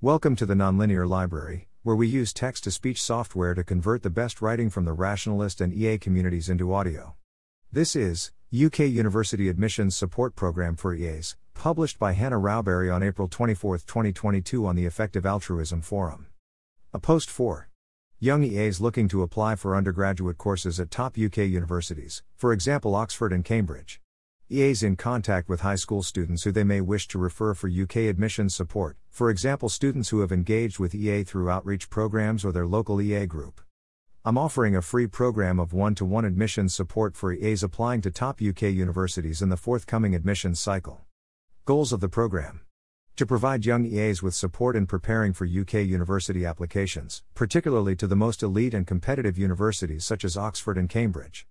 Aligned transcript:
Welcome 0.00 0.36
to 0.36 0.46
the 0.46 0.54
Nonlinear 0.54 1.08
Library, 1.08 1.66
where 1.82 1.96
we 1.96 2.06
use 2.06 2.32
text 2.32 2.62
to 2.62 2.70
speech 2.70 3.02
software 3.02 3.52
to 3.54 3.64
convert 3.64 4.04
the 4.04 4.10
best 4.10 4.40
writing 4.40 4.70
from 4.70 4.84
the 4.84 4.92
rationalist 4.92 5.60
and 5.60 5.74
EA 5.74 5.98
communities 5.98 6.48
into 6.48 6.72
audio. 6.72 7.16
This 7.72 7.96
is 7.96 8.30
UK 8.54 8.78
University 8.78 9.48
Admissions 9.48 9.96
Support 9.96 10.36
Program 10.36 10.76
for 10.76 10.94
EAs, 10.94 11.34
published 11.52 11.98
by 11.98 12.12
Hannah 12.12 12.38
Rowberry 12.38 12.94
on 12.94 13.02
April 13.02 13.26
24, 13.26 13.78
2022 13.78 14.64
on 14.64 14.76
the 14.76 14.86
Effective 14.86 15.26
Altruism 15.26 15.82
Forum. 15.82 16.28
A 16.94 17.00
post 17.00 17.28
for 17.28 17.68
young 18.20 18.44
EAs 18.44 18.80
looking 18.80 19.08
to 19.08 19.22
apply 19.22 19.56
for 19.56 19.74
undergraduate 19.74 20.38
courses 20.38 20.78
at 20.78 20.92
top 20.92 21.16
UK 21.18 21.38
universities, 21.38 22.22
for 22.36 22.52
example 22.52 22.94
Oxford 22.94 23.32
and 23.32 23.44
Cambridge. 23.44 24.00
EAs 24.50 24.82
in 24.82 24.96
contact 24.96 25.46
with 25.46 25.60
high 25.60 25.74
school 25.74 26.02
students 26.02 26.42
who 26.42 26.50
they 26.50 26.64
may 26.64 26.80
wish 26.80 27.06
to 27.06 27.18
refer 27.18 27.52
for 27.52 27.68
UK 27.68 27.96
admissions 27.96 28.54
support, 28.54 28.96
for 29.10 29.28
example, 29.28 29.68
students 29.68 30.08
who 30.08 30.20
have 30.20 30.32
engaged 30.32 30.78
with 30.78 30.94
EA 30.94 31.22
through 31.22 31.50
outreach 31.50 31.90
programs 31.90 32.46
or 32.46 32.52
their 32.52 32.66
local 32.66 32.98
EA 32.98 33.26
group. 33.26 33.60
I'm 34.24 34.38
offering 34.38 34.74
a 34.74 34.80
free 34.80 35.06
program 35.06 35.60
of 35.60 35.74
one 35.74 35.94
to 35.96 36.06
one 36.06 36.24
admissions 36.24 36.74
support 36.74 37.14
for 37.14 37.34
EAs 37.34 37.62
applying 37.62 38.00
to 38.00 38.10
top 38.10 38.40
UK 38.40 38.62
universities 38.62 39.42
in 39.42 39.50
the 39.50 39.56
forthcoming 39.58 40.14
admissions 40.14 40.58
cycle. 40.58 41.02
Goals 41.66 41.92
of 41.92 42.00
the 42.00 42.08
program 42.08 42.62
to 43.16 43.26
provide 43.26 43.66
young 43.66 43.84
EAs 43.84 44.22
with 44.22 44.34
support 44.34 44.76
in 44.76 44.86
preparing 44.86 45.34
for 45.34 45.44
UK 45.44 45.74
university 45.74 46.46
applications, 46.46 47.22
particularly 47.34 47.96
to 47.96 48.06
the 48.06 48.16
most 48.16 48.42
elite 48.42 48.72
and 48.72 48.86
competitive 48.86 49.36
universities 49.36 50.06
such 50.06 50.24
as 50.24 50.38
Oxford 50.38 50.78
and 50.78 50.88
Cambridge. 50.88 51.46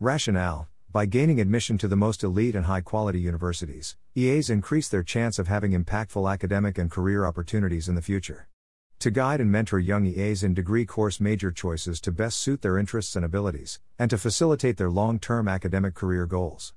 Rationale 0.00 0.68
by 0.90 1.04
gaining 1.04 1.38
admission 1.38 1.76
to 1.76 1.86
the 1.86 1.96
most 1.96 2.24
elite 2.24 2.54
and 2.56 2.64
high 2.64 2.80
quality 2.80 3.20
universities, 3.20 3.94
EAs 4.14 4.48
increase 4.48 4.88
their 4.88 5.02
chance 5.02 5.38
of 5.38 5.46
having 5.46 5.72
impactful 5.72 6.32
academic 6.32 6.78
and 6.78 6.90
career 6.90 7.26
opportunities 7.26 7.90
in 7.90 7.94
the 7.94 8.00
future. 8.00 8.48
To 9.00 9.10
guide 9.10 9.38
and 9.42 9.52
mentor 9.52 9.78
young 9.78 10.06
EAs 10.06 10.42
in 10.42 10.54
degree 10.54 10.86
course 10.86 11.20
major 11.20 11.52
choices 11.52 12.00
to 12.00 12.10
best 12.10 12.38
suit 12.38 12.62
their 12.62 12.78
interests 12.78 13.16
and 13.16 13.24
abilities, 13.24 13.80
and 13.98 14.08
to 14.08 14.16
facilitate 14.16 14.78
their 14.78 14.88
long 14.88 15.18
term 15.18 15.46
academic 15.46 15.94
career 15.94 16.24
goals. 16.24 16.72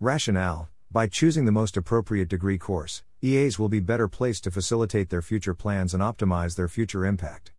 Rationale 0.00 0.70
By 0.90 1.06
choosing 1.06 1.44
the 1.44 1.52
most 1.52 1.76
appropriate 1.76 2.30
degree 2.30 2.56
course, 2.56 3.02
EAs 3.20 3.58
will 3.58 3.68
be 3.68 3.80
better 3.80 4.08
placed 4.08 4.44
to 4.44 4.50
facilitate 4.50 5.10
their 5.10 5.20
future 5.20 5.54
plans 5.54 5.92
and 5.92 6.02
optimize 6.02 6.56
their 6.56 6.68
future 6.68 7.04
impact. 7.04 7.52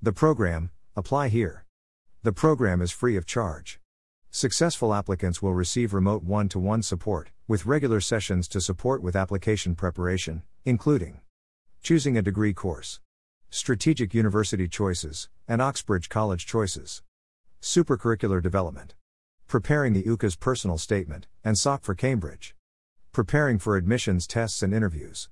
The 0.00 0.12
program, 0.12 0.70
apply 0.94 1.30
here. 1.30 1.64
The 2.22 2.32
program 2.32 2.80
is 2.80 2.92
free 2.92 3.16
of 3.16 3.26
charge. 3.26 3.80
Successful 4.30 4.92
applicants 4.92 5.40
will 5.40 5.54
receive 5.54 5.94
remote 5.94 6.22
one 6.22 6.50
to 6.50 6.58
one 6.58 6.82
support, 6.82 7.30
with 7.48 7.64
regular 7.64 7.98
sessions 7.98 8.46
to 8.48 8.60
support 8.60 9.02
with 9.02 9.16
application 9.16 9.74
preparation, 9.74 10.42
including 10.66 11.20
choosing 11.82 12.18
a 12.18 12.22
degree 12.22 12.52
course, 12.52 13.00
strategic 13.48 14.12
university 14.12 14.68
choices, 14.68 15.30
and 15.48 15.62
Oxbridge 15.62 16.10
College 16.10 16.44
choices, 16.44 17.02
supercurricular 17.62 18.42
development, 18.42 18.94
preparing 19.46 19.94
the 19.94 20.02
UCAS 20.02 20.38
personal 20.38 20.76
statement, 20.76 21.26
and 21.42 21.56
SAQ 21.56 21.82
for 21.82 21.94
Cambridge, 21.94 22.54
preparing 23.12 23.58
for 23.58 23.76
admissions 23.78 24.26
tests 24.26 24.62
and 24.62 24.74
interviews. 24.74 25.30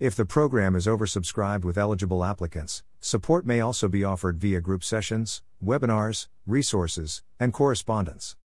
If 0.00 0.16
the 0.16 0.24
program 0.24 0.74
is 0.74 0.86
oversubscribed 0.86 1.64
with 1.64 1.76
eligible 1.76 2.24
applicants, 2.24 2.82
support 2.98 3.44
may 3.44 3.60
also 3.60 3.88
be 3.88 4.04
offered 4.04 4.38
via 4.38 4.62
group 4.62 4.82
sessions, 4.82 5.42
webinars, 5.62 6.28
resources, 6.46 7.22
and 7.38 7.52
correspondence. 7.52 8.37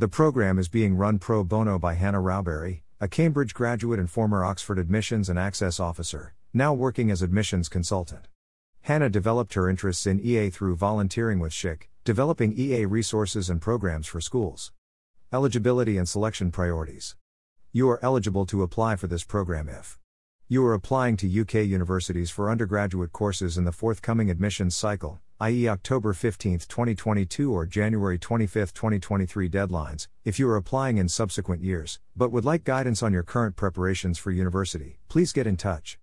The 0.00 0.06
program 0.06 0.60
is 0.60 0.68
being 0.68 0.96
run 0.96 1.18
pro 1.18 1.42
bono 1.42 1.76
by 1.76 1.94
Hannah 1.94 2.22
Rowberry, 2.22 2.82
a 3.00 3.08
Cambridge 3.08 3.52
graduate 3.52 3.98
and 3.98 4.08
former 4.08 4.44
Oxford 4.44 4.78
admissions 4.78 5.28
and 5.28 5.36
access 5.36 5.80
officer, 5.80 6.34
now 6.54 6.72
working 6.72 7.10
as 7.10 7.20
admissions 7.20 7.68
consultant. 7.68 8.28
Hannah 8.82 9.10
developed 9.10 9.54
her 9.54 9.68
interests 9.68 10.06
in 10.06 10.20
EA 10.20 10.50
through 10.50 10.76
volunteering 10.76 11.40
with 11.40 11.52
SHIC, 11.52 11.90
developing 12.04 12.56
EA 12.56 12.86
resources 12.86 13.50
and 13.50 13.60
programs 13.60 14.06
for 14.06 14.20
schools. 14.20 14.70
Eligibility 15.32 15.98
and 15.98 16.08
selection 16.08 16.52
priorities. 16.52 17.16
You 17.72 17.90
are 17.90 17.98
eligible 18.00 18.46
to 18.46 18.62
apply 18.62 18.94
for 18.94 19.08
this 19.08 19.24
program 19.24 19.68
if 19.68 19.98
you 20.46 20.64
are 20.64 20.74
applying 20.74 21.16
to 21.16 21.40
UK 21.40 21.54
universities 21.66 22.30
for 22.30 22.52
undergraduate 22.52 23.10
courses 23.10 23.58
in 23.58 23.64
the 23.64 23.72
forthcoming 23.72 24.30
admissions 24.30 24.76
cycle, 24.76 25.18
i.e., 25.40 25.68
October 25.68 26.12
15, 26.12 26.58
2022 26.58 27.52
or 27.52 27.64
January 27.64 28.18
25, 28.18 28.74
2023 28.74 29.48
deadlines, 29.48 30.08
if 30.24 30.36
you 30.40 30.48
are 30.48 30.56
applying 30.56 30.98
in 30.98 31.08
subsequent 31.08 31.62
years, 31.62 32.00
but 32.16 32.32
would 32.32 32.44
like 32.44 32.64
guidance 32.64 33.04
on 33.04 33.12
your 33.12 33.22
current 33.22 33.54
preparations 33.54 34.18
for 34.18 34.32
university, 34.32 34.98
please 35.08 35.32
get 35.32 35.46
in 35.46 35.56
touch. 35.56 35.96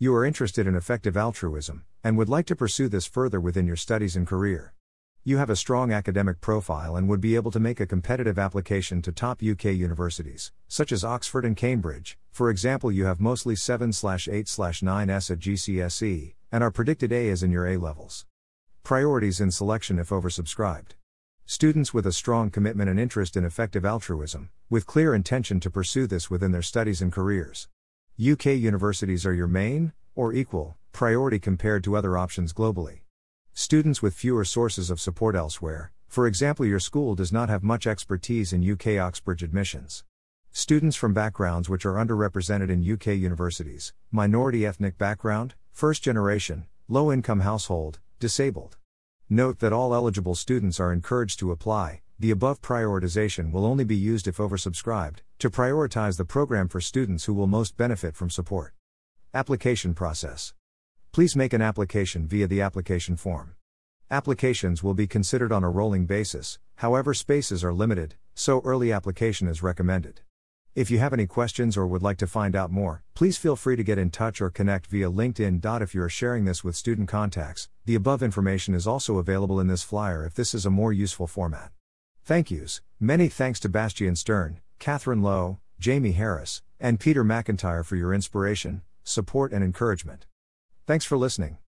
You 0.00 0.12
are 0.16 0.24
interested 0.24 0.66
in 0.66 0.74
effective 0.74 1.16
altruism, 1.16 1.84
and 2.02 2.18
would 2.18 2.28
like 2.28 2.46
to 2.46 2.56
pursue 2.56 2.88
this 2.88 3.06
further 3.06 3.40
within 3.40 3.64
your 3.64 3.76
studies 3.76 4.16
and 4.16 4.26
career. 4.26 4.74
You 5.22 5.36
have 5.36 5.50
a 5.50 5.56
strong 5.56 5.92
academic 5.92 6.40
profile 6.40 6.96
and 6.96 7.08
would 7.08 7.20
be 7.20 7.36
able 7.36 7.52
to 7.52 7.60
make 7.60 7.78
a 7.78 7.86
competitive 7.86 8.40
application 8.40 9.02
to 9.02 9.12
top 9.12 9.40
UK 9.40 9.66
universities, 9.66 10.50
such 10.66 10.90
as 10.90 11.04
Oxford 11.04 11.44
and 11.44 11.56
Cambridge. 11.56 12.18
For 12.32 12.50
example, 12.50 12.90
you 12.90 13.04
have 13.04 13.20
mostly 13.20 13.54
7 13.54 13.90
8 13.90 13.92
9s 13.92 15.30
at 15.30 15.38
GCSE, 15.38 16.34
and 16.50 16.64
are 16.64 16.72
predicted 16.72 17.12
A 17.12 17.28
as 17.28 17.44
in 17.44 17.52
your 17.52 17.68
A 17.68 17.76
levels. 17.76 18.26
Priorities 18.90 19.40
in 19.40 19.52
selection 19.52 20.00
if 20.00 20.08
oversubscribed. 20.08 20.96
Students 21.46 21.94
with 21.94 22.08
a 22.08 22.12
strong 22.12 22.50
commitment 22.50 22.90
and 22.90 22.98
interest 22.98 23.36
in 23.36 23.44
effective 23.44 23.84
altruism, 23.84 24.50
with 24.68 24.84
clear 24.84 25.14
intention 25.14 25.60
to 25.60 25.70
pursue 25.70 26.08
this 26.08 26.28
within 26.28 26.50
their 26.50 26.60
studies 26.60 27.00
and 27.00 27.12
careers. 27.12 27.68
UK 28.20 28.46
universities 28.46 29.24
are 29.24 29.32
your 29.32 29.46
main, 29.46 29.92
or 30.16 30.32
equal, 30.32 30.76
priority 30.90 31.38
compared 31.38 31.84
to 31.84 31.94
other 31.94 32.18
options 32.18 32.52
globally. 32.52 33.02
Students 33.54 34.02
with 34.02 34.12
fewer 34.12 34.44
sources 34.44 34.90
of 34.90 35.00
support 35.00 35.36
elsewhere, 35.36 35.92
for 36.08 36.26
example, 36.26 36.66
your 36.66 36.80
school 36.80 37.14
does 37.14 37.32
not 37.32 37.48
have 37.48 37.62
much 37.62 37.86
expertise 37.86 38.52
in 38.52 38.68
UK 38.68 38.98
Oxbridge 38.98 39.44
admissions. 39.44 40.02
Students 40.50 40.96
from 40.96 41.14
backgrounds 41.14 41.68
which 41.68 41.86
are 41.86 41.94
underrepresented 41.94 42.70
in 42.70 42.92
UK 42.92 43.16
universities, 43.16 43.92
minority 44.10 44.66
ethnic 44.66 44.98
background, 44.98 45.54
first 45.70 46.02
generation, 46.02 46.66
low 46.88 47.12
income 47.12 47.42
household, 47.42 48.00
disabled. 48.18 48.78
Note 49.32 49.60
that 49.60 49.72
all 49.72 49.94
eligible 49.94 50.34
students 50.34 50.80
are 50.80 50.92
encouraged 50.92 51.38
to 51.38 51.52
apply. 51.52 52.00
The 52.18 52.32
above 52.32 52.60
prioritization 52.60 53.52
will 53.52 53.64
only 53.64 53.84
be 53.84 53.94
used 53.94 54.26
if 54.26 54.38
oversubscribed, 54.38 55.18
to 55.38 55.48
prioritize 55.48 56.16
the 56.16 56.24
program 56.24 56.66
for 56.66 56.80
students 56.80 57.26
who 57.26 57.34
will 57.34 57.46
most 57.46 57.76
benefit 57.76 58.16
from 58.16 58.28
support. 58.28 58.74
Application 59.32 59.94
process. 59.94 60.52
Please 61.12 61.36
make 61.36 61.52
an 61.52 61.62
application 61.62 62.26
via 62.26 62.48
the 62.48 62.60
application 62.60 63.14
form. 63.14 63.54
Applications 64.10 64.82
will 64.82 64.94
be 64.94 65.06
considered 65.06 65.52
on 65.52 65.62
a 65.62 65.70
rolling 65.70 66.06
basis, 66.06 66.58
however, 66.78 67.14
spaces 67.14 67.62
are 67.62 67.72
limited, 67.72 68.16
so 68.34 68.60
early 68.64 68.90
application 68.90 69.46
is 69.46 69.62
recommended. 69.62 70.22
If 70.76 70.88
you 70.88 71.00
have 71.00 71.12
any 71.12 71.26
questions 71.26 71.76
or 71.76 71.84
would 71.88 72.02
like 72.02 72.18
to 72.18 72.28
find 72.28 72.54
out 72.54 72.70
more, 72.70 73.02
please 73.14 73.36
feel 73.36 73.56
free 73.56 73.74
to 73.74 73.82
get 73.82 73.98
in 73.98 74.10
touch 74.10 74.40
or 74.40 74.50
connect 74.50 74.86
via 74.86 75.10
LinkedIn. 75.10 75.82
If 75.82 75.96
you 75.96 76.02
are 76.02 76.08
sharing 76.08 76.44
this 76.44 76.62
with 76.62 76.76
student 76.76 77.08
contacts, 77.08 77.68
the 77.86 77.96
above 77.96 78.22
information 78.22 78.76
is 78.76 78.86
also 78.86 79.18
available 79.18 79.58
in 79.58 79.66
this 79.66 79.82
flyer 79.82 80.24
if 80.24 80.34
this 80.34 80.54
is 80.54 80.64
a 80.64 80.70
more 80.70 80.92
useful 80.92 81.26
format. 81.26 81.72
Thank 82.24 82.52
yous. 82.52 82.82
Many 83.00 83.28
thanks 83.28 83.58
to 83.60 83.68
Bastian 83.68 84.14
Stern, 84.14 84.60
Catherine 84.78 85.22
Low, 85.22 85.58
Jamie 85.80 86.12
Harris, 86.12 86.62
and 86.78 87.00
Peter 87.00 87.24
McIntyre 87.24 87.84
for 87.84 87.96
your 87.96 88.14
inspiration, 88.14 88.82
support, 89.02 89.52
and 89.52 89.64
encouragement. 89.64 90.26
Thanks 90.86 91.04
for 91.04 91.18
listening. 91.18 91.58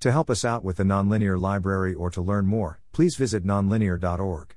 To 0.00 0.10
help 0.10 0.30
us 0.30 0.46
out 0.46 0.64
with 0.64 0.78
the 0.78 0.84
Nonlinear 0.84 1.38
Library 1.38 1.92
or 1.92 2.10
to 2.10 2.22
learn 2.22 2.46
more, 2.46 2.80
please 2.92 3.16
visit 3.16 3.44
nonlinear.org. 3.44 4.55